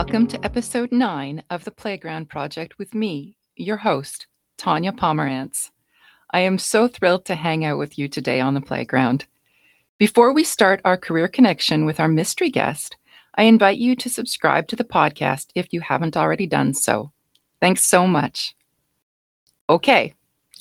[0.00, 4.26] Welcome to episode nine of the Playground Project with me, your host,
[4.56, 5.70] Tanya Pomerantz.
[6.30, 9.26] I am so thrilled to hang out with you today on the playground.
[9.98, 12.96] Before we start our career connection with our mystery guest,
[13.34, 17.12] I invite you to subscribe to the podcast if you haven't already done so.
[17.60, 18.54] Thanks so much.
[19.68, 20.14] Okay,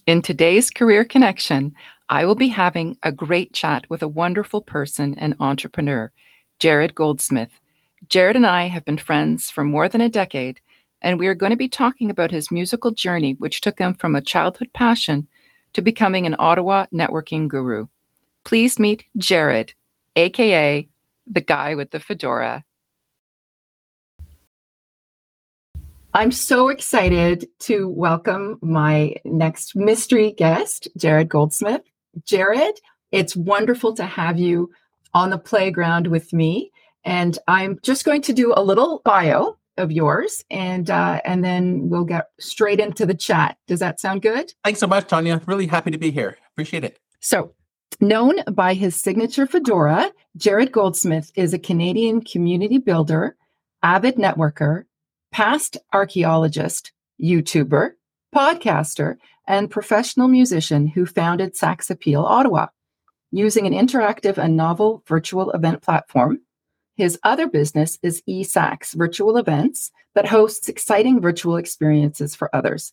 [0.05, 1.73] in today's career connection,
[2.09, 6.11] I will be having a great chat with a wonderful person and entrepreneur,
[6.59, 7.61] Jarrod Goldsmith.
[8.07, 10.61] Jarrod and I have been friends for more than a decade,
[11.01, 14.15] and we are going to be talking about his musical journey, which took him from
[14.15, 15.27] a childhood passion
[15.73, 17.87] to becoming an Ottawa networking guru.
[18.45, 19.73] Please meet Jarrod,
[20.15, 20.87] aka
[21.27, 22.63] the guy with the fedora.
[26.13, 31.83] I'm so excited to welcome my next mystery guest, Jarrod Goldsmith.
[32.21, 32.73] Jarrod,
[33.11, 34.71] it's wonderful to have you
[35.13, 36.71] on the playground with me.
[37.05, 41.89] And I'm just going to do a little bio of yours and uh, and then
[41.89, 43.57] we'll get straight into the chat.
[43.67, 44.53] Does that sound good?
[44.63, 45.41] Thanks so much, Tanya.
[45.45, 46.37] Really happy to be here.
[46.53, 46.99] Appreciate it.
[47.21, 47.53] So,
[48.01, 53.35] known by his signature fedora, Jarrod Goldsmith is a Canadian community builder,
[53.81, 54.83] avid networker,
[55.31, 57.91] past archaeologist, YouTuber,
[58.35, 59.15] podcaster,
[59.47, 62.67] and professional musician who founded Sax Appeal Ottawa
[63.31, 66.39] using an interactive and novel virtual event platform
[66.99, 72.91] his other business is eSax Virtual Events that hosts exciting virtual experiences for others.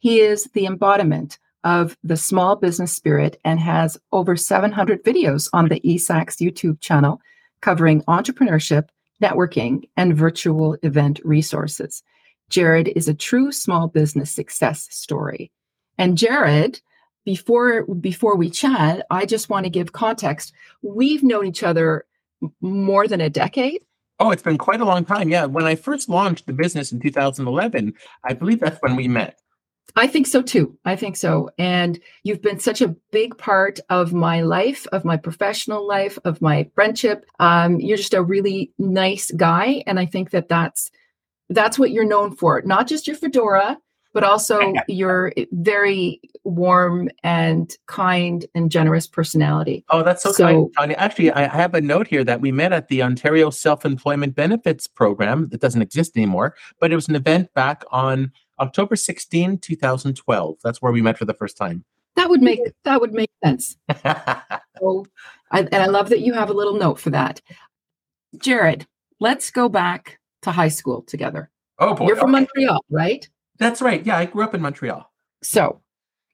[0.00, 5.68] He is the embodiment of the small business spirit and has over 700 videos on
[5.68, 7.20] the eSax YouTube channel
[7.60, 8.88] covering entrepreneurship,
[9.22, 12.02] networking, and virtual event resources.
[12.50, 15.52] Jarrod is a true small business success story.
[15.96, 16.80] And Jarrod,
[17.24, 20.52] before before we chat, I just want to give context.
[20.82, 22.04] We've known each other
[22.60, 23.82] more than a decade?
[24.20, 25.28] Oh, it's been quite a long time.
[25.28, 25.46] Yeah.
[25.46, 29.38] When I first launched the business in 2011, I believe that's when we met.
[29.96, 30.76] I think so too.
[30.84, 31.50] I think so.
[31.58, 36.40] And you've been such a big part of my life, of my professional life, of
[36.40, 37.24] my friendship.
[37.38, 40.90] Um, you're just a really nice guy, and I think that that's
[41.50, 42.62] that's what you're known for.
[42.62, 43.78] Not just your fedora,
[44.14, 49.84] but also your very warm and kind and generous personality.
[49.90, 50.96] Oh, that's so, so kind.
[50.96, 54.86] Actually, I have a note here that we met at the Ontario Self Employment Benefits
[54.86, 60.56] Program that doesn't exist anymore, but it was an event back on October 16, 2012.
[60.62, 61.84] That's where we met for the first time.
[62.14, 63.76] That would make that would make sense.
[64.78, 65.04] so,
[65.50, 67.42] I, and I love that you have a little note for that.
[68.36, 68.86] Jarrod,
[69.18, 71.50] let's go back to high school together.
[71.80, 72.46] Oh boy, you're from okay.
[72.54, 73.28] Montreal, right?
[73.58, 74.04] That's right.
[74.04, 75.10] Yeah, I grew up in Montreal.
[75.42, 75.80] So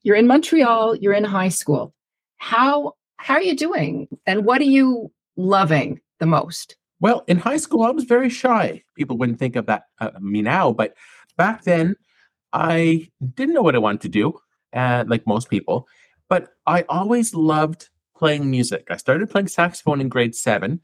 [0.03, 1.95] you're in Montreal, you're in high school.
[2.39, 4.09] How how are you doing?
[4.27, 6.77] And what are you loving the most?
[7.01, 8.83] Well, in high school, I was very shy.
[8.97, 10.95] People wouldn't think of that uh, me now, but
[11.37, 11.97] back then,
[12.53, 14.39] I didn't know what I wanted to do,
[14.73, 15.87] uh, like most people.
[16.29, 18.87] But I always loved playing music.
[18.91, 20.81] I started playing saxophone in grade seven,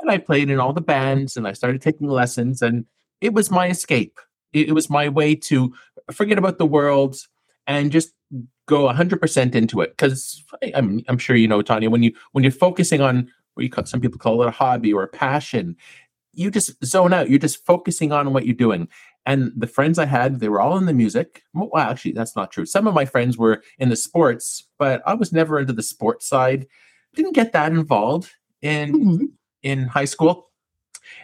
[0.00, 2.84] and I played in all the bands, and I started taking lessons, and
[3.20, 4.18] it was my escape
[4.52, 5.72] it, it was my way to
[6.12, 7.16] forget about the world
[7.66, 8.12] and just
[8.66, 9.90] go 100% into it.
[9.90, 10.44] Because
[10.74, 13.86] I'm, I'm sure you know tanya when you when you're focusing on what you call,
[13.86, 15.76] some people call it a hobby or a passion
[16.38, 17.28] you just zone out.
[17.28, 18.88] You're just focusing on what you're doing.
[19.26, 21.42] And the friends i had they were all in the music.
[21.52, 22.64] Well actually that's not true.
[22.64, 26.26] Some of my friends were in the sports but i was never into the sports
[26.26, 26.66] side.
[27.14, 28.30] Didn't get that involved
[28.62, 29.24] in mm-hmm.
[29.62, 30.50] in high school.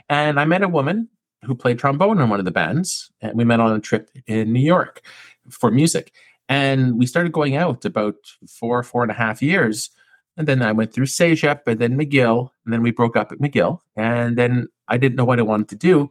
[0.08, 1.08] And i met a woman
[1.44, 4.52] who played trombone in one of the bands, and we met on a trip in
[4.52, 5.02] New York
[5.50, 6.12] for music.
[6.48, 8.16] And we started going out about
[8.48, 9.90] four, four and a half years.
[10.36, 13.38] And then I went through CEGEP and then McGill, and then we broke up at
[13.38, 13.80] McGill.
[13.96, 16.10] And then I didn't know what I wanted to do.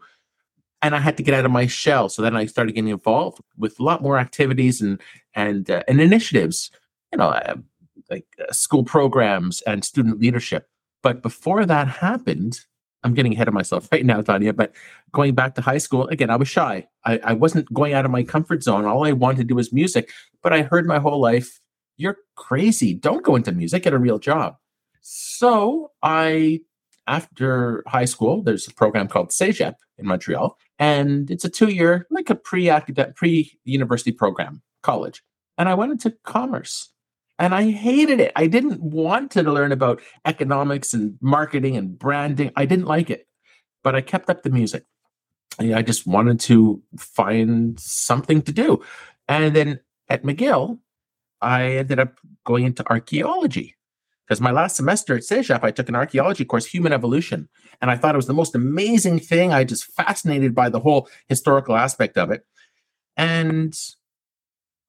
[0.82, 2.10] And I had to get out of my shell.
[2.10, 5.00] So then I started getting involved with a lot more activities and
[5.34, 6.72] and uh, and initiatives,
[7.12, 7.56] you know, uh,
[8.10, 10.68] like uh, school programs and student leadership.
[11.02, 12.60] But before that happened,
[13.04, 14.74] I'm getting ahead of myself right now, Tanya, but
[15.12, 16.88] going back to high school, again, I was shy.
[17.06, 18.86] I, I wasn't going out of my comfort zone.
[18.86, 20.12] All I wanted to do was music.
[20.42, 21.60] But I heard my whole life,
[21.98, 22.94] you're crazy.
[22.94, 24.56] Don't go into music, get a real job.
[25.02, 26.62] So I,
[27.08, 32.08] after high school, there's a program called CEGEP in Montreal, and it's a two year,
[32.10, 32.72] like a pre
[33.16, 35.22] pre university program, college.
[35.58, 36.93] And I went into commerce
[37.40, 38.32] and I hated it.
[38.36, 42.52] I didn't want to learn about economics and marketing and branding.
[42.56, 43.28] I didn't like it,
[43.84, 44.86] but I kept up the music.
[45.60, 48.84] I just wanted to find something to do.
[49.28, 50.80] And then at McGill,
[51.42, 53.76] I ended up going into archaeology.
[54.26, 57.50] because my last semester at CEGEP, I took an archaeology course, Human Evolution,
[57.82, 59.52] and I thought it was the most amazing thing.
[59.52, 62.46] I just fascinated by the whole historical aspect of it.
[63.18, 63.78] And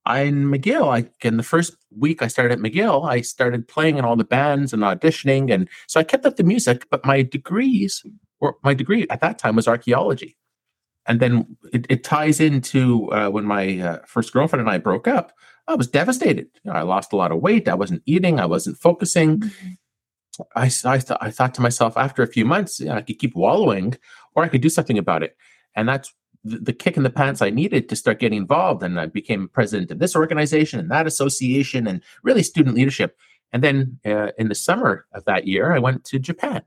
[0.07, 4.05] in McGill, I in the first week I started at McGill, I started playing in
[4.05, 6.87] all the bands and auditioning, and so I kept up the music.
[6.91, 8.05] But my degrees,
[8.41, 10.37] or my degree at that time was archaeology,
[11.07, 15.09] and then it, it ties into uh, when my uh, first girlfriend and I broke
[15.09, 15.33] up.
[15.67, 16.49] I was devastated.
[16.63, 17.69] You know, I lost a lot of weight.
[17.69, 18.39] I wasn't eating.
[18.39, 19.41] I wasn't focusing.
[19.41, 19.69] Mm-hmm.
[20.57, 23.19] I, I, th- I thought to myself after a few months, you know, I could
[23.19, 23.97] keep wallowing
[24.35, 25.37] or I could do something about it.
[25.75, 26.13] And that's
[26.45, 28.83] the, the kick in the pants I needed to start getting involved.
[28.83, 33.17] And I became president of this organization and that association and really student leadership.
[33.53, 36.63] And then uh, in the summer of that year, I went to Japan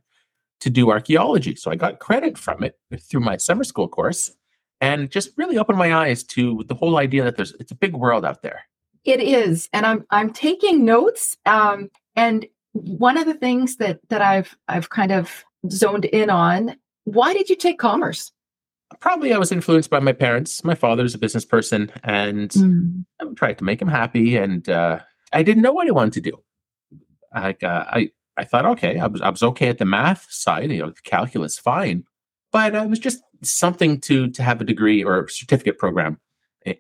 [0.60, 1.56] to do archaeology.
[1.56, 4.32] So I got credit from it through my summer school course
[4.82, 7.96] and just really opened my eyes to the whole idea that there's it's a big
[7.96, 8.64] world out there
[9.08, 11.38] it is, and I'm I'm taking notes.
[11.46, 16.76] Um, and one of the things that that I've I've kind of zoned in on.
[17.06, 18.34] Why did you take commerce?
[19.00, 20.64] Probably I was influenced by my parents.
[20.64, 23.06] My father's a business person, and mm.
[23.22, 24.38] I tried to make him happy.
[24.38, 25.00] And uh,
[25.34, 26.38] I didn't know what I wanted to do.
[27.36, 30.72] Like uh, I, I thought, okay, I was I was okay at the math side,
[30.72, 32.06] you know, calculus, fine,
[32.52, 36.20] but it was just something to to have a degree or a certificate program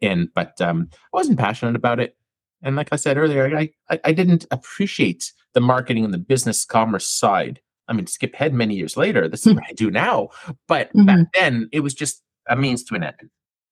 [0.01, 0.29] in.
[0.33, 2.15] But um, I wasn't passionate about it.
[2.63, 6.65] And like I said earlier, I, I, I didn't appreciate the marketing and the business
[6.65, 7.61] commerce side.
[7.87, 10.29] I mean, skip ahead many years later, this is what I do now.
[10.67, 11.05] But mm-hmm.
[11.05, 13.29] back then, it was just a means to an end.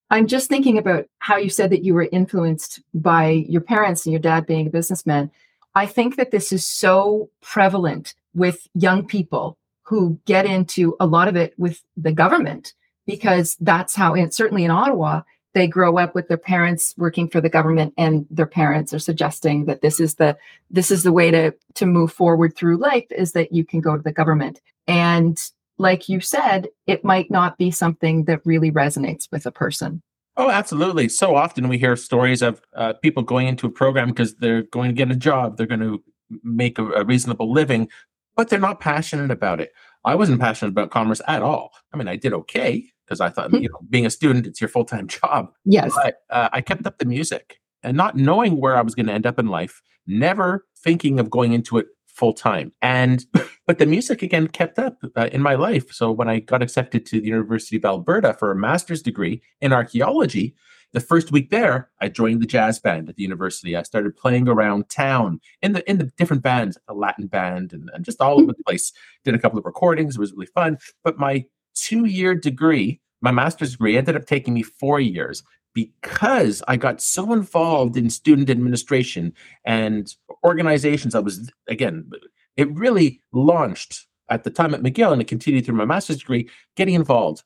[0.10, 4.14] I'm just thinking about how you said that you were influenced by your parents and
[4.14, 5.32] your dad being a businessman.
[5.74, 11.28] I think that this is so prevalent with young people who get into a lot
[11.28, 12.74] of it with the government
[13.06, 15.22] because that's how, and certainly in Ottawa,
[15.56, 19.66] they grow up with their parents working for the government and their parents are suggesting
[19.66, 20.38] that this is the
[20.69, 23.96] this is the way to to move forward through life is that you can go
[23.96, 24.62] to the government.
[24.86, 25.42] And
[25.78, 30.02] like you said it might not be something that really resonates with a person.
[30.38, 31.07] Oh absolutely.
[31.07, 34.90] So often we hear stories of uh, people going into a program because they're going
[34.90, 36.04] to get a job they're going to
[36.44, 37.88] make a, a reasonable living
[38.36, 39.72] but they're not passionate about it.
[40.04, 41.72] I wasn't passionate about commerce at all.
[41.94, 44.68] I mean i did okay because I thought, you know, being a student, it's your
[44.68, 45.52] full time job.
[45.63, 45.94] Yes.
[45.96, 49.13] But uh, I kept up the music and not knowing where I was going to
[49.13, 52.72] end up in life, never thinking of going into it full time.
[52.81, 53.25] And,
[53.68, 55.92] but the music again kept up uh, in my life.
[55.92, 59.74] So when I got accepted to the University of Alberta for a master's degree in
[59.74, 60.56] archaeology,
[60.94, 63.75] the first week there, I joined the jazz band at the university.
[63.75, 67.90] I started playing around town in the in the different bands, a Latin band, and,
[67.94, 68.94] and just all over the place.
[69.25, 70.16] Did a couple of recordings.
[70.16, 70.78] It was really fun.
[71.04, 73.00] But my two year degree.
[73.22, 75.44] My master's degree ended up taking me four years
[75.74, 79.33] because I got so involved in student administration
[79.66, 80.13] and
[80.44, 81.16] organizations.
[81.16, 82.10] I was, again,
[82.56, 86.50] it really launched at the time at McGill and it continued through my master's degree,
[86.75, 87.44] getting involved.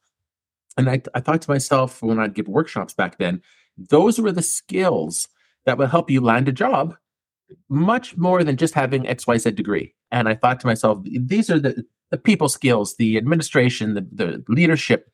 [0.78, 3.42] And I, I thought to myself when I'd give workshops back then,
[3.78, 5.28] those were the skills
[5.66, 6.96] that would help you land a job
[7.68, 9.96] much more than just having XYZ degree.
[10.12, 14.44] And I thought to myself, these are the the people skills, the administration, the, the
[14.48, 15.12] leadership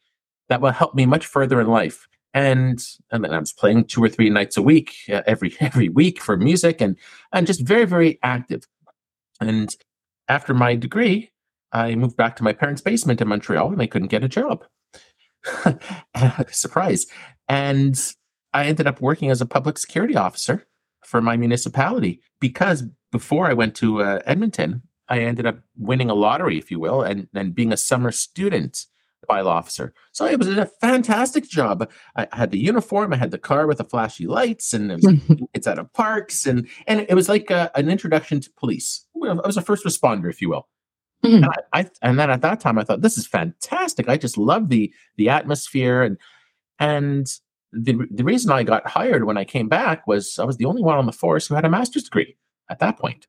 [0.50, 2.08] that will help me much further in life.
[2.34, 5.90] And and then I was playing two or three nights a week, uh, every every
[5.90, 6.98] week for music, and
[7.32, 8.64] and just very very active.
[9.40, 9.74] And
[10.28, 11.32] after my degree,
[11.72, 14.66] I moved back to my parents' basement in Montreal, and I couldn't get a job.
[16.52, 17.06] Surprise!
[17.48, 17.98] And
[18.54, 20.68] I ended up working as a public security officer
[21.06, 26.16] for my municipality because before I went to uh, Edmonton, I ended up winning a
[26.16, 28.86] lottery, if you will, and then being a summer student
[29.30, 29.94] bylaw officer.
[30.12, 31.90] So it was a fantastic job.
[32.16, 35.40] I had the uniform, I had the car with the flashy lights, and it was,
[35.54, 39.06] it's out of parks, and and it was like a, an introduction to police.
[39.24, 40.68] I was a first responder, if you will.
[41.24, 41.44] Mm-hmm.
[41.44, 44.08] And, I, I, and then at that time, I thought this is fantastic.
[44.08, 46.18] I just love the the atmosphere and
[46.80, 47.28] and
[47.72, 50.84] the the reason I got hired when I came back was I was the only
[50.84, 52.38] one on the force who had a master's degree
[52.70, 53.28] at that point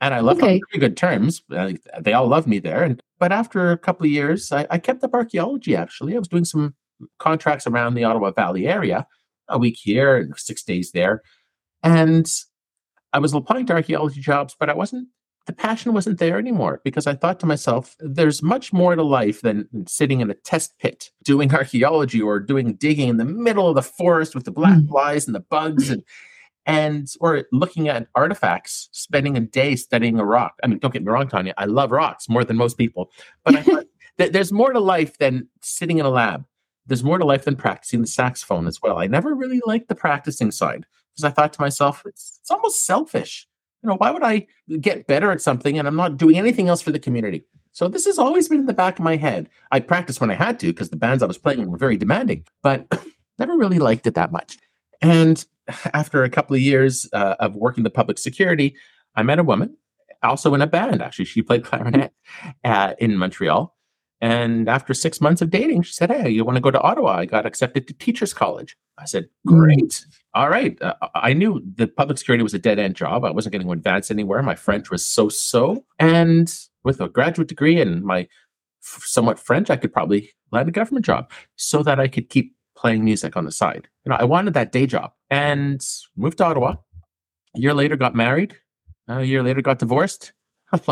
[0.00, 0.54] and I left okay.
[0.54, 1.42] on pretty good terms.
[1.50, 2.82] Uh, they all loved me there.
[2.82, 5.76] And but after a couple of years, I, I, kept up archaeology.
[5.76, 6.74] Actually, I was doing some
[7.18, 9.06] contracts around the Ottawa Valley area,
[9.48, 11.22] a week here and six days there,
[11.82, 12.26] and
[13.12, 15.08] I was applying to archaeology jobs, but I wasn't.
[15.46, 19.40] The passion wasn't there anymore because I thought to myself, there's much more to life
[19.40, 23.74] than sitting in a test pit doing archaeology or doing digging in the middle of
[23.74, 24.88] the forest with the black mm.
[24.88, 26.04] flies and the bugs and
[26.66, 30.54] and or looking at artifacts, spending a day studying a rock.
[30.62, 33.10] I mean, don't get me wrong, Tanya, I love rocks more than most people,
[33.44, 33.86] but I thought
[34.18, 36.44] that there's more to life than sitting in a lab.
[36.86, 38.98] There's more to life than practicing the saxophone as well.
[38.98, 42.84] I never really liked the practicing side because I thought to myself, it's, it's almost
[42.84, 43.46] selfish
[43.82, 44.46] You know, why would I
[44.80, 47.44] get better at something and I'm not doing anything else for the community?
[47.72, 49.48] So this has always been in the back of my head.
[49.70, 52.44] I practiced when I had to because the bands I was playing were very demanding,
[52.62, 52.86] but
[53.38, 54.58] never really liked it that much.
[55.00, 55.44] And
[55.94, 58.74] after a couple of years uh, of working the public security,
[59.14, 59.76] I met a woman,
[60.22, 61.02] also in a band.
[61.02, 62.12] Actually, she played clarinet
[62.64, 63.76] uh, in Montreal.
[64.22, 67.16] And after six months of dating, she said, Hey, you want to go to Ottawa?
[67.16, 68.76] I got accepted to Teachers College.
[68.98, 69.58] I said, mm.
[69.58, 70.04] Great.
[70.34, 70.80] All right.
[70.82, 73.24] Uh, I knew the public security was a dead end job.
[73.24, 74.42] I wasn't going to advance anywhere.
[74.42, 75.84] My French was so so.
[75.98, 78.20] And with a graduate degree and my
[78.82, 82.54] f- somewhat French, I could probably land a government job so that I could keep
[82.80, 83.88] playing music on the side.
[84.04, 85.84] You know, I wanted that day job and
[86.16, 86.76] moved to Ottawa.
[87.56, 88.56] A year later, got married.
[89.08, 90.32] A year later, got divorced.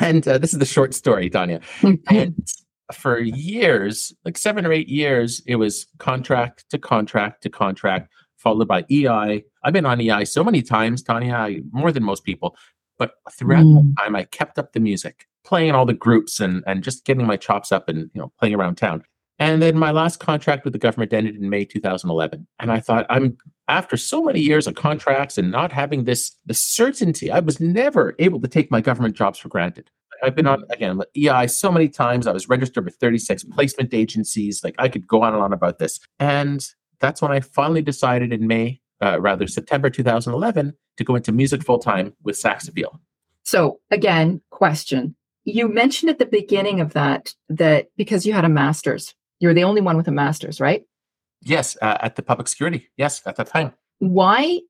[0.00, 1.60] and uh, this is the short story, Tanya.
[2.10, 2.48] and
[2.92, 8.68] for years, like seven or eight years, it was contract to contract to contract, followed
[8.68, 9.44] by EI.
[9.62, 12.56] I've been on EI so many times, Tanya, more than most people.
[12.98, 13.94] But throughout mm.
[13.96, 17.26] that time, I kept up the music, playing all the groups and and just getting
[17.26, 19.04] my chops up and you know playing around town.
[19.38, 22.46] And then my last contract with the government ended in May 2011.
[22.58, 23.36] And I thought, I'm
[23.68, 28.14] after so many years of contracts and not having this the certainty, I was never
[28.18, 29.90] able to take my government jobs for granted.
[30.22, 32.26] I've been on again EI so many times.
[32.26, 34.62] I was registered with 36 placement agencies.
[34.64, 36.00] Like I could go on and on about this.
[36.18, 36.66] And
[37.00, 41.62] that's when I finally decided in May, uh, rather September 2011, to go into music
[41.62, 42.98] full time with Sax Appeal.
[43.42, 45.14] So again, question.
[45.44, 49.64] You mentioned at the beginning of that that because you had a master's you're the
[49.64, 50.84] only one with a master's, right?
[51.42, 52.88] Yes, uh, at the public security.
[52.96, 53.72] Yes, at that time.
[53.98, 54.60] Why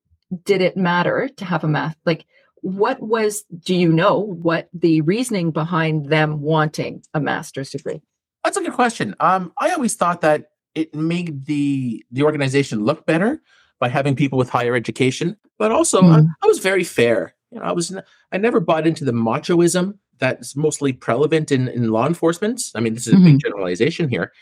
[0.45, 1.97] did it matter to have a math?
[2.05, 2.27] Like,
[2.63, 8.03] what was, do you know what the reasoning behind them wanting a master's degree?
[8.45, 9.15] That's a good question.
[9.21, 13.43] Um, I always thought that it made the the organization look better
[13.81, 16.13] by having people with higher education, but also mm.
[16.13, 17.35] I, I, was very fair.
[17.51, 17.97] You know, I was
[18.31, 22.63] I never bought into the machoism that's mostly prevalent in, in law enforcement.
[22.75, 23.25] I mean, this is a mm-hmm.
[23.25, 24.33] big generalization here.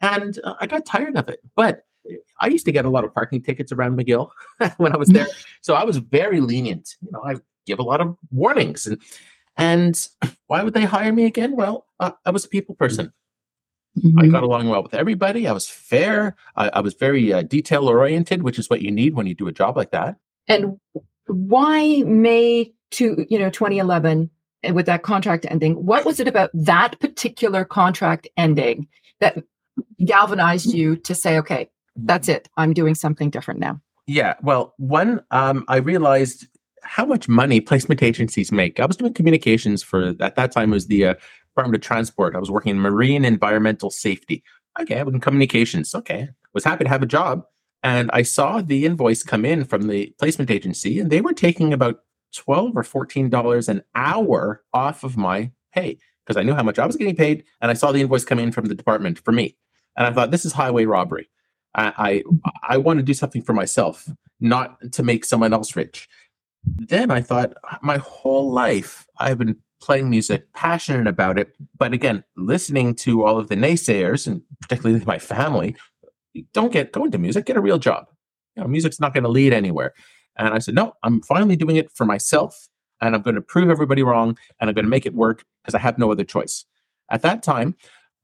[0.00, 1.40] And uh, I got tired of it.
[1.54, 1.84] But
[2.40, 4.30] I used to get a lot of parking tickets around McGill
[4.78, 5.26] when I was there.
[5.60, 6.96] so I was very lenient.
[7.02, 8.86] You know, I give a lot of warnings.
[8.86, 9.00] And
[9.56, 10.08] and
[10.46, 11.56] why would they hire me again?
[11.56, 13.12] Well, uh, I was a people person.
[13.98, 14.20] Mm-hmm.
[14.20, 15.48] I got along well with everybody.
[15.48, 16.36] I was fair.
[16.56, 19.48] I, I was very uh, detail oriented, which is what you need when you do
[19.48, 20.16] a job like that.
[20.46, 20.78] And
[21.26, 24.30] why May to you know 2011
[24.72, 25.84] with that contract ending?
[25.84, 28.86] What was it about that particular contract ending
[29.18, 29.42] that
[30.04, 32.48] galvanized you to say, okay, that's it.
[32.56, 33.80] I'm doing something different now?
[34.06, 34.34] Yeah.
[34.42, 36.46] Well, one, um, I realized
[36.82, 38.80] how much money placement agencies make.
[38.80, 41.14] I was doing communications for at that time was the uh,
[41.50, 42.34] Department of Transport.
[42.34, 44.42] I was working in marine environmental safety.
[44.80, 45.94] Okay, I was in communications.
[45.94, 47.44] Okay, was happy to have a job,
[47.82, 51.72] and I saw the invoice come in from the placement agency, and they were taking
[51.72, 52.00] about
[52.34, 56.78] twelve or fourteen dollars an hour off of my pay because I knew how much
[56.78, 59.32] I was getting paid, and I saw the invoice come in from the department for
[59.32, 59.56] me.
[59.96, 61.28] And I thought, this is highway robbery.
[61.74, 62.22] I,
[62.64, 64.08] I, I want to do something for myself,
[64.40, 66.08] not to make someone else rich.
[66.64, 72.22] Then I thought, my whole life I've been playing music, passionate about it, but again,
[72.36, 75.74] listening to all of the naysayers and particularly my family,
[76.52, 78.06] don't get go into music, get a real job.
[78.56, 79.94] You know, music's not going to lead anywhere.
[80.36, 82.68] And I said, no, I'm finally doing it for myself,
[83.00, 85.74] and I'm going to prove everybody wrong, and I'm going to make it work because
[85.74, 86.64] I have no other choice.
[87.10, 87.76] At that time,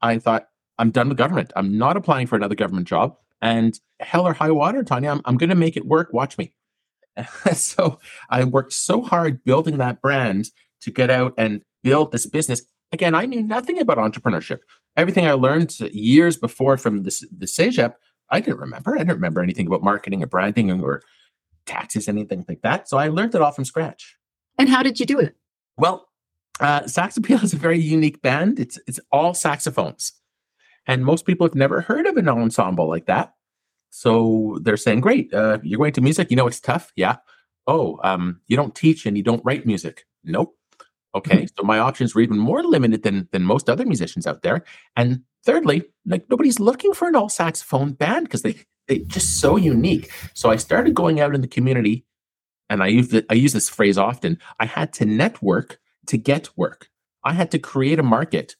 [0.03, 0.47] I thought
[0.79, 1.53] I'm done with government.
[1.57, 3.17] I'm not applying for another government job.
[3.41, 6.13] And hell or high water, Tanya, I'm, I'm going to make it work.
[6.13, 6.55] Watch me.
[7.55, 7.99] so
[8.31, 12.63] I worked so hard building that brand to get out and build this business.
[12.93, 14.59] Again, I knew nothing about entrepreneurship.
[14.97, 17.95] Everything I learned years before from the, the CEGEP,
[18.31, 18.95] I didn't remember.
[18.95, 21.03] I didn't remember anything about marketing or branding or
[21.67, 22.89] taxes, anything like that.
[22.89, 24.17] So I learned it all from scratch.
[24.59, 25.37] And how did you do it?
[25.77, 26.09] Well,
[26.61, 28.59] uh, Sax Appeal is a very unique band.
[28.59, 30.13] It's it's all saxophones.
[30.87, 33.35] And most people have never heard of an ensemble like that.
[33.91, 36.31] So they're saying, great, uh, you're going to music.
[36.31, 36.93] You know, it's tough.
[36.97, 37.17] Yeah.
[37.67, 40.05] Oh, um, you don't teach and you don't write music.
[40.23, 40.57] Nope.
[41.15, 41.37] Okay.
[41.39, 41.47] Mm-hmm.
[41.59, 44.65] So my options were even more limited than, than most other musicians out there.
[44.97, 49.57] And thirdly, like nobody's looking for an all saxophone band because they, they just so
[49.57, 50.13] unique.
[50.35, 52.05] So I started going out in the community
[52.69, 54.39] and I use, the, I use this phrase often.
[54.61, 56.91] I had to network to get work.
[57.25, 58.55] I had to create a market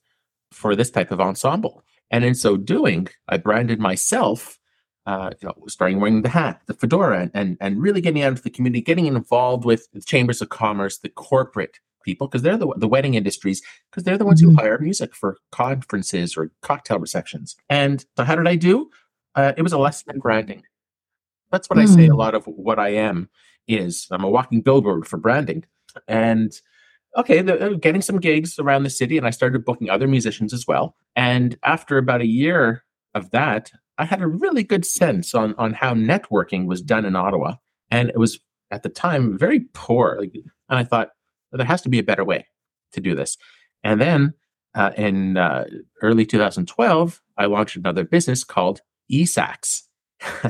[0.51, 1.85] for this type of ensemble.
[2.11, 4.59] And in so doing, I branded myself,
[5.07, 8.43] uh, you know, starting wearing the hat, the fedora, and, and really getting out into
[8.43, 12.73] the community, getting involved with the chambers of commerce, the corporate people, because they're the,
[12.77, 14.57] the wedding industries, because they're the ones mm-hmm.
[14.57, 17.57] who hire music for conferences or cocktail receptions.
[17.69, 18.91] And so, how did I do?
[19.35, 20.63] Uh, it was a lesson in branding.
[21.51, 21.93] That's what mm-hmm.
[21.93, 22.19] I say a mm.
[22.19, 23.29] lot of what I am
[23.69, 24.07] is.
[24.11, 25.65] I'm a walking billboard for branding.
[26.09, 26.59] And
[27.17, 30.67] okay, the, getting some gigs around the city, and I started booking other musicians as
[30.67, 30.97] well.
[31.15, 35.73] And after about a year of that, I had a really good sense on on
[35.73, 37.55] how networking was done in Ottawa,
[37.91, 38.39] and it was
[38.71, 40.19] at the time very poor.
[40.21, 41.11] Like, and I thought
[41.51, 42.47] well, there has to be a better way
[42.93, 43.37] to do this.
[43.83, 44.35] And then
[44.75, 45.65] uh, in uh,
[46.03, 48.81] early 2012, I launched another business called
[49.11, 49.83] eSax.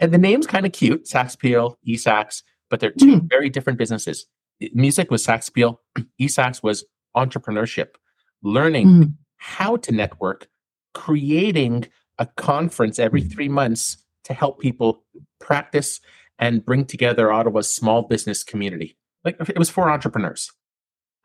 [0.00, 3.28] and the name's kind of cute, Sax Appeal, eSax, but they're two mm.
[3.28, 4.26] very different businesses.
[4.72, 5.80] Music was Sax Appeal,
[6.20, 6.84] eSax was
[7.16, 7.94] entrepreneurship,
[8.42, 9.14] learning mm.
[9.36, 10.48] how to network,
[10.94, 11.86] creating
[12.18, 13.28] a conference every hmm.
[13.28, 15.02] three months to help people
[15.40, 16.00] practice
[16.38, 18.96] and bring together Ottawa's small business community.
[19.24, 20.52] Like it was for entrepreneurs.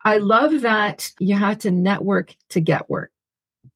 [0.04, 3.12] I love that you had to network to get work.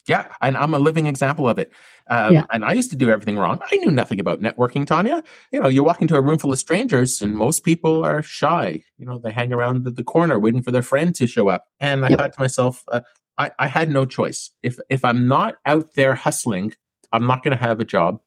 [0.06, 1.72] Yeah, and I'm a living example of it.
[2.08, 2.44] Um, yeah.
[2.50, 3.58] And I used to do everything wrong.
[3.72, 5.22] I knew nothing about networking, Tanya.
[5.50, 8.84] You know, you walk into a room full of strangers, and most people are shy.
[8.98, 11.66] You know, they hang around the, the corner waiting for their friend to show up.
[11.80, 12.18] And I yep.
[12.18, 13.00] thought to myself, uh,
[13.38, 14.50] I, I had no choice.
[14.62, 16.74] If if I'm not out there hustling,
[17.12, 18.20] I'm not going to have a job,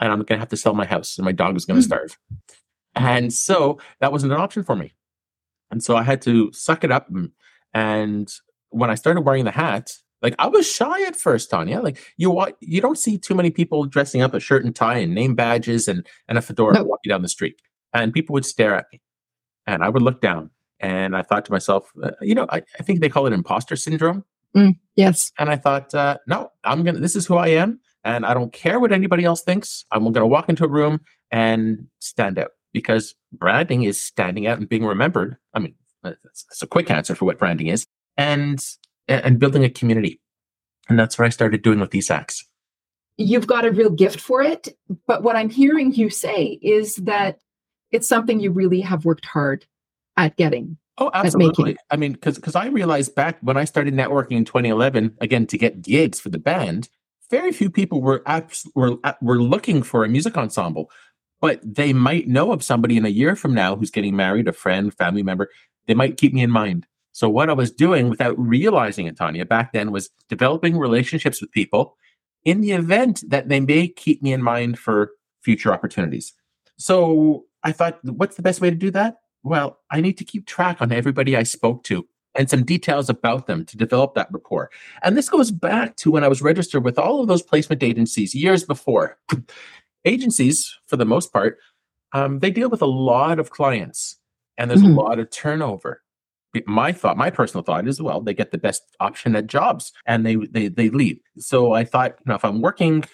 [0.00, 1.84] and I'm going to have to sell my house, and my dog is going to
[1.84, 1.88] mm.
[1.88, 2.18] starve.
[2.94, 4.92] And so that wasn't an option for me.
[5.70, 7.08] And so I had to suck it up.
[7.72, 8.30] And
[8.68, 11.80] when I started wearing the hat, like I was shy at first, Tanya.
[11.80, 15.14] Like you you don't see too many people dressing up a shirt and tie and
[15.14, 16.84] name badges and and a fedora no.
[16.84, 17.60] walking down the street,
[17.92, 19.00] and people would stare at me,
[19.66, 20.50] and I would look down,
[20.80, 23.76] and I thought to myself, uh, you know, I, I, think they call it imposter
[23.76, 24.24] syndrome.
[24.56, 25.32] Mm, yes.
[25.38, 27.00] And I thought, uh, no, I'm gonna.
[27.00, 29.84] This is who I am, and I don't care what anybody else thinks.
[29.90, 31.00] I'm gonna walk into a room
[31.30, 35.36] and stand out because branding is standing out and being remembered.
[35.54, 37.86] I mean, that's a quick answer for what branding is,
[38.16, 38.62] and
[39.20, 40.20] and building a community.
[40.88, 42.44] And that's what I started doing with eSax.
[43.16, 44.68] You've got a real gift for it,
[45.06, 47.38] but what I'm hearing you say is that
[47.90, 49.66] it's something you really have worked hard
[50.16, 50.78] at getting.
[50.98, 51.76] Oh, absolutely.
[51.90, 55.58] I mean, because because I realized back when I started networking in 2011, again to
[55.58, 56.88] get gigs for the band,
[57.30, 60.90] very few people were abs- were uh, were looking for a music ensemble
[61.42, 64.52] but they might know of somebody in a year from now who's getting married, a
[64.52, 65.50] friend, family member.
[65.86, 66.86] They might keep me in mind.
[67.12, 71.52] So what I was doing without realizing it, Tanya, back then was developing relationships with
[71.52, 71.96] people
[72.44, 76.32] in the event that they may keep me in mind for future opportunities.
[76.78, 79.18] So I thought, what's the best way to do that?
[79.42, 83.46] Well, I need to keep track on everybody I spoke to and some details about
[83.46, 84.70] them to develop that rapport.
[85.02, 88.34] And this goes back to when I was registered with all of those placement agencies
[88.34, 89.18] years before
[90.04, 91.58] agencies, for the most part,
[92.14, 94.18] um, they deal with a lot of clients
[94.56, 94.98] and there's mm-hmm.
[94.98, 96.01] a lot of turnover.
[96.66, 100.26] My thought, my personal thought is, well, they get the best option at jobs and
[100.26, 101.18] they they they leave.
[101.38, 103.04] So I thought, you know, if I'm working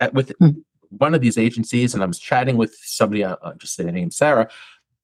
[0.00, 0.58] at, with mm-hmm.
[0.90, 4.10] one of these agencies and I'm chatting with somebody, uh, uh, just say the name
[4.10, 4.50] Sarah,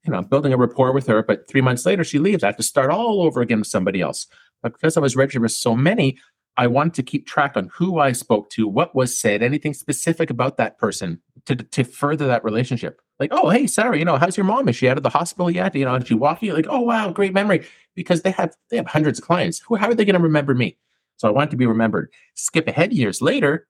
[0.04, 2.42] you know, I'm building a rapport with her, but three months later she leaves.
[2.42, 4.26] I have to start all over again with somebody else.
[4.62, 6.18] But because I was registered with so many,
[6.56, 10.30] I wanted to keep track on who I spoke to, what was said, anything specific
[10.30, 13.00] about that person to, to further that relationship.
[13.18, 14.68] Like, oh, hey, Sarah, you know, how's your mom?
[14.68, 15.74] Is she out of the hospital yet?
[15.74, 16.52] You know, did she walk you?
[16.52, 17.66] Like, oh, wow, great memory.
[17.94, 19.60] Because they have they have hundreds of clients.
[19.60, 20.76] Who, how are they going to remember me?
[21.16, 22.12] So I want to be remembered.
[22.34, 23.66] Skip ahead years later,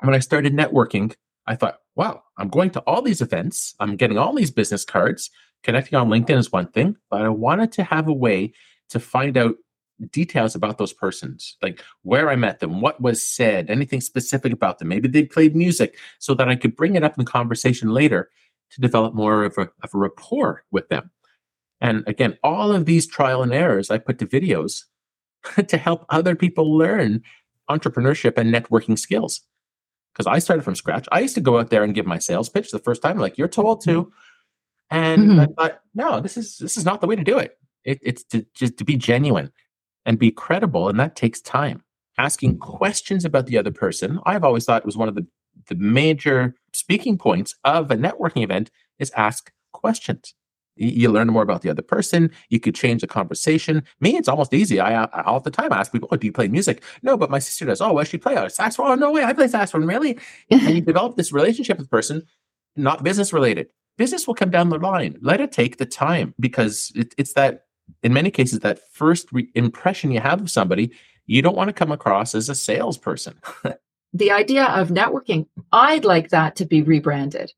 [0.00, 1.14] when I started networking,
[1.46, 3.74] I thought, wow, I'm going to all these events.
[3.78, 5.30] I'm getting all these business cards.
[5.62, 8.54] Connecting on LinkedIn is one thing, but I wanted to have a way
[8.88, 9.56] to find out
[10.10, 14.78] details about those persons, like where I met them, what was said, anything specific about
[14.78, 14.88] them.
[14.88, 18.30] Maybe they played music so that I could bring it up in conversation later
[18.70, 21.10] to develop more of a, of a rapport with them.
[21.80, 24.84] And again, all of these trial and errors I put to videos
[25.66, 27.22] to help other people learn
[27.68, 29.40] entrepreneurship and networking skills.
[30.12, 31.08] Because I started from scratch.
[31.12, 33.38] I used to go out there and give my sales pitch the first time, like
[33.38, 34.12] you're told to.
[34.90, 35.40] And mm-hmm.
[35.40, 37.56] I thought, no, this is this is not the way to do it.
[37.84, 39.52] it it's to just to be genuine
[40.06, 40.88] and be credible.
[40.88, 41.82] And that takes time.
[42.18, 42.76] Asking mm-hmm.
[42.76, 45.26] questions about the other person, I've always thought it was one of the,
[45.68, 50.34] the major speaking points of a networking event is ask questions.
[50.76, 52.30] You learn more about the other person.
[52.48, 53.82] You could change the conversation.
[54.00, 54.80] Me, it's almost easy.
[54.80, 57.38] I, I all the time ask people, "Oh, do you play music?" No, but my
[57.38, 57.82] sister does.
[57.82, 58.36] Oh, what she play?
[58.36, 58.92] Oh, saxophone?
[58.92, 59.86] Oh, no way, I play saxophone.
[59.86, 60.18] Really?
[60.50, 62.22] and you develop this relationship with the person,
[62.76, 63.68] not business related.
[63.98, 65.18] Business will come down the line.
[65.20, 67.66] Let it take the time because it, it's that
[68.02, 70.92] in many cases, that first re- impression you have of somebody,
[71.26, 73.40] you don't want to come across as a salesperson.
[74.12, 77.52] the idea of networking, I'd like that to be rebranded.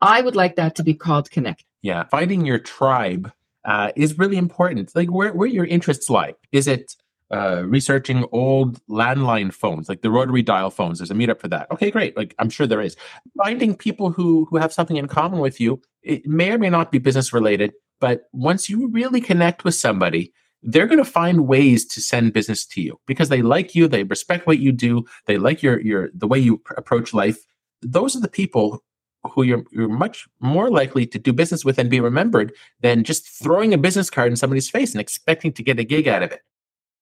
[0.00, 1.64] I would like that to be called Connect.
[1.82, 3.32] Yeah, finding your tribe
[3.64, 4.94] uh, is really important.
[4.94, 6.34] Like where, where your interests lie.
[6.52, 6.94] Is it
[7.30, 10.98] uh, researching old landline phones, like the rotary dial phones?
[10.98, 11.70] There's a meetup for that.
[11.70, 12.16] Okay, great.
[12.16, 12.96] Like I'm sure there is.
[13.36, 15.80] Finding people who who have something in common with you.
[16.02, 20.32] It may or may not be business related, But once you really connect with somebody,
[20.62, 24.04] they're going to find ways to send business to you because they like you, they
[24.04, 27.38] respect what you do, they like your your the way you pr- approach life.
[27.80, 28.82] Those are the people
[29.24, 33.28] who you're, you're much more likely to do business with and be remembered than just
[33.28, 36.32] throwing a business card in somebody's face and expecting to get a gig out of
[36.32, 36.40] it.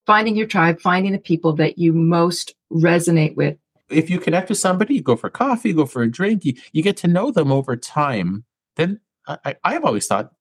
[0.05, 3.57] Finding your tribe, finding the people that you most resonate with.
[3.89, 6.53] If you connect with somebody, you go for coffee, you go for a drink, you,
[6.71, 10.31] you get to know them over time, then I, I've always thought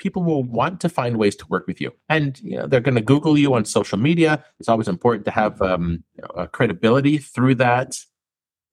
[0.00, 1.92] people will want to find ways to work with you.
[2.08, 4.44] And you know, they're going to Google you on social media.
[4.58, 7.96] It's always important to have um, you know, credibility through that.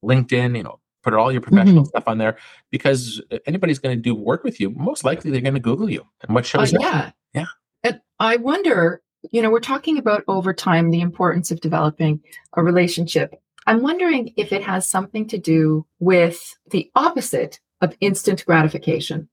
[0.04, 1.90] LinkedIn, you know, put all your professional mm-hmm.
[1.90, 2.38] stuff on there
[2.72, 4.70] because anybody's going to do work with you.
[4.70, 6.06] Most likely, they're going to Google you.
[6.22, 7.46] And what shows uh, Yeah, yeah.
[7.84, 9.02] And I wonder.
[9.32, 12.22] You know, we're talking about over time the importance of developing
[12.54, 13.34] a relationship.
[13.66, 19.28] I'm wondering if it has something to do with the opposite of instant gratification.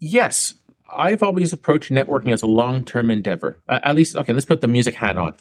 [0.00, 0.54] Yes,
[0.94, 3.62] I've always approached networking as a long term endeavor.
[3.68, 5.34] Uh, at least, okay, let's put the music hat on.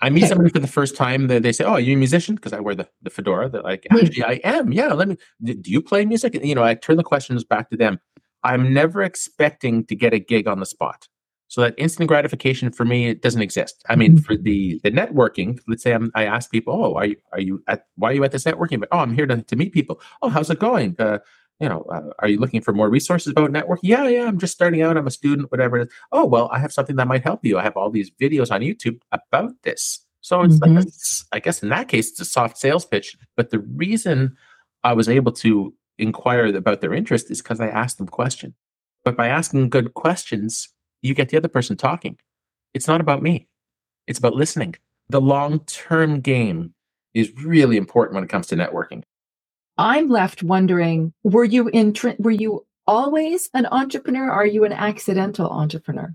[0.00, 1.28] I meet somebody for the first time.
[1.28, 3.48] They, they say, "Oh, are you a musician?" Because I wear the, the fedora.
[3.48, 4.72] They're like, "Actually, I am.
[4.72, 5.16] Yeah, let me.
[5.42, 8.00] Do you play music?" And, you know, I turn the questions back to them.
[8.42, 11.06] I'm never expecting to get a gig on the spot.
[11.46, 13.84] So that instant gratification for me it doesn't exist.
[13.88, 14.22] I mean, mm-hmm.
[14.24, 17.62] for the the networking, let's say I'm, i ask people, "Oh, are you are you
[17.68, 20.00] at why are you at this networking?" But oh, I'm here to, to meet people.
[20.22, 20.96] Oh, how's it going?
[20.98, 21.18] Uh,
[21.62, 23.80] you know, uh, are you looking for more resources about networking?
[23.84, 24.96] Yeah, yeah, I'm just starting out.
[24.96, 25.94] I'm a student, whatever it is.
[26.10, 27.56] Oh, well, I have something that might help you.
[27.56, 30.00] I have all these videos on YouTube about this.
[30.22, 30.76] So it's mm-hmm.
[30.76, 30.90] like, a,
[31.30, 33.16] I guess in that case, it's a soft sales pitch.
[33.36, 34.36] But the reason
[34.82, 38.54] I was able to inquire about their interest is because I asked them questions.
[39.04, 40.68] But by asking good questions,
[41.00, 42.18] you get the other person talking.
[42.74, 43.46] It's not about me.
[44.08, 44.74] It's about listening.
[45.10, 46.74] The long term game
[47.14, 49.04] is really important when it comes to networking.
[49.78, 54.30] I'm left wondering, were you in, were you always an entrepreneur?
[54.30, 56.14] Are you an accidental entrepreneur?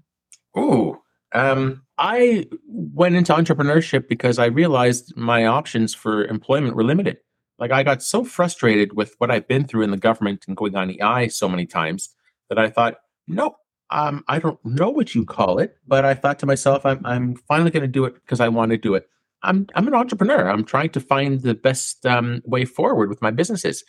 [0.56, 1.02] Oh,
[1.34, 7.18] um, I went into entrepreneurship because I realized my options for employment were limited.
[7.60, 10.76] Like I got so frustrated with what I've been through in the government and going
[10.76, 12.10] on EI so many times
[12.50, 12.96] that I thought,
[13.28, 13.56] nope,
[13.90, 17.36] um, I don't know what you call it, but I thought to myself, I'm, I'm
[17.48, 19.10] finally going to do it because I want to do it.
[19.44, 20.50] I'm I'm an entrepreneur.
[20.50, 23.84] I'm trying to find the best um, way forward with my businesses.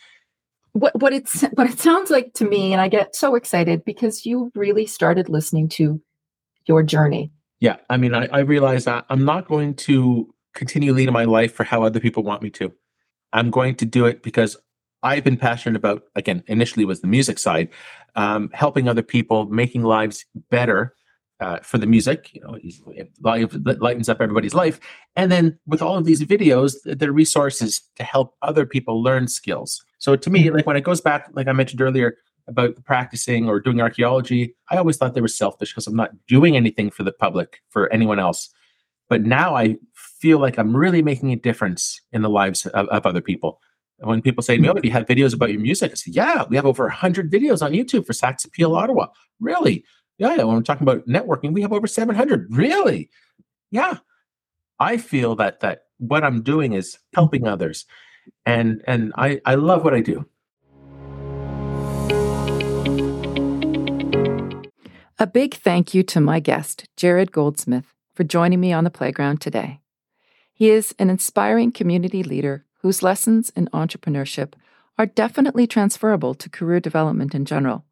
[0.73, 4.25] What what it's what it sounds like to me, and I get so excited because
[4.25, 6.01] you really started listening to
[6.65, 7.31] your journey.
[7.59, 11.53] Yeah, I mean, I, I realize that I'm not going to continue leading my life
[11.53, 12.71] for how other people want me to.
[13.33, 14.55] I'm going to do it because
[15.03, 16.03] I've been passionate about.
[16.15, 17.69] Again, initially was the music side,
[18.15, 20.95] um, helping other people, making lives better
[21.39, 23.11] uh, for the music, you know, it
[23.81, 24.79] lightens up everybody's life.
[25.15, 29.83] And then with all of these videos, they're resources to help other people learn skills.
[29.99, 33.59] So to me, like when it goes back, like I mentioned earlier about practicing or
[33.59, 37.11] doing archaeology, I always thought they were selfish because I'm not doing anything for the
[37.11, 38.49] public, for anyone else.
[39.07, 43.05] But now I feel like I'm really making a difference in the lives of, of
[43.05, 43.61] other people.
[43.99, 45.91] when people say to me, Oh, do you have videos about your music?
[45.91, 49.07] I say, Yeah, we have over 100 videos on YouTube for Sax Appeal Ottawa.
[49.39, 49.85] Really?
[50.19, 50.35] Yeah.
[50.37, 52.47] When we're talking about networking, we have over 700.
[52.55, 53.09] Really?
[53.71, 53.97] Yeah.
[54.79, 57.85] I feel that that what I'm doing is helping others,
[58.45, 60.25] and and I I love what I do.
[65.21, 69.41] A big thank you to my guest, Jarrod Goldsmith, for joining me on the playground
[69.41, 69.81] today.
[70.53, 74.53] He is an inspiring community leader whose lessons in entrepreneurship
[74.97, 77.83] are definitely transferable to career development in general.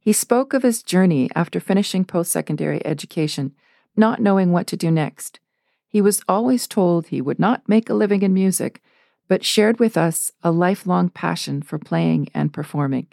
[0.00, 3.54] He spoke of his journey after finishing post secondary education,
[3.96, 5.40] not knowing what to do next.
[5.88, 8.82] He was always told he would not make a living in music,
[9.26, 13.06] but shared with us a lifelong passion for playing and performing.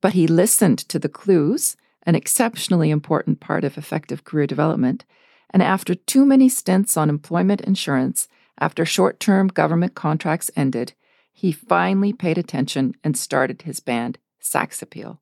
[0.00, 5.04] But he listened to the clues, an exceptionally important part of effective career development,
[5.50, 8.28] and after too many stints on employment insurance,
[8.58, 10.94] after short term government contracts ended,
[11.32, 15.20] he finally paid attention and started his band, Sax Appeal.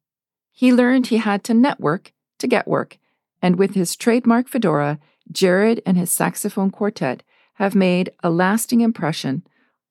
[0.61, 2.99] He learned he had to network to get work,
[3.41, 4.99] and with his trademark fedora,
[5.33, 7.23] Jarrod and his saxophone quartet
[7.55, 9.43] have made a lasting impression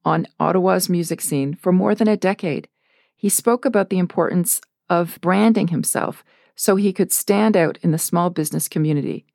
[0.06, 2.68] on Ottawa's music scene for more than a decade.
[3.16, 6.24] He spoke about the importance of branding himself
[6.56, 9.26] so he could stand out in the small business community.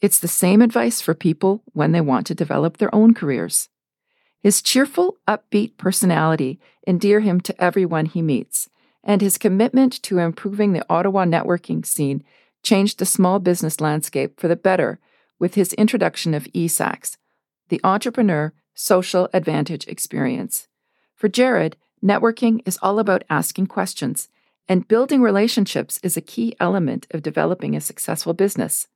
[0.00, 3.68] It's the same advice for people when they want to develop their own careers.
[4.40, 8.70] His cheerful, upbeat personality endear him to everyone he meets
[9.04, 12.22] and his commitment to improving the Ottawa networking scene
[12.62, 14.98] changed the small business landscape for the better
[15.38, 17.16] with his introduction of eSax,
[17.68, 20.68] the Entrepreneur Social Advantage Experience.
[21.16, 24.28] For Jarrod, networking is all about asking questions
[24.68, 28.86] And building relationships is a key element of developing a successful business.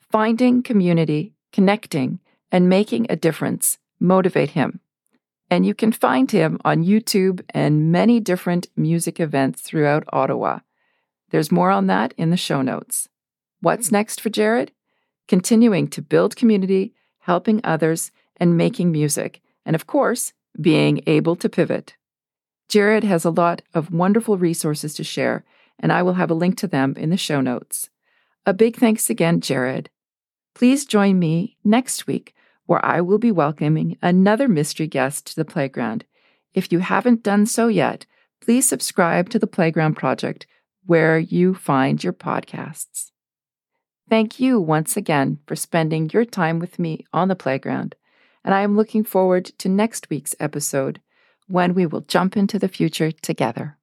[0.00, 2.18] Finding community, connecting,
[2.50, 4.80] and making a difference motivate him.
[5.52, 10.60] And you can find him on YouTube and many different music events throughout Ottawa.
[11.28, 13.10] There's more on that in the show notes.
[13.60, 14.70] What's next for Jarrod?
[15.28, 19.42] Continuing to build community, helping others, and making music.
[19.66, 21.96] And of course, being able to pivot.
[22.70, 25.44] Jarrod has a lot of wonderful resources to share,
[25.78, 27.90] and I will have a link to them in the show notes.
[28.46, 29.88] A big thanks again, Jarrod.
[30.54, 32.34] Please join me next week
[32.66, 36.04] where I will be welcoming another mystery guest to the playground.
[36.54, 38.06] If you haven't done so yet,
[38.40, 40.46] please subscribe to the Playground Project
[40.84, 43.10] where you find your podcasts.
[44.10, 47.94] Thank you once again for spending your time with me on the playground,
[48.44, 51.00] and I am looking forward to next week's episode
[51.46, 53.78] when we will jump into the future together.